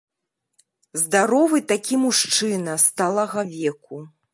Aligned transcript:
Здаровы 1.01 1.57
такі 1.75 1.95
мужчына 2.07 2.73
сталага 2.89 3.41
веку. 3.59 4.07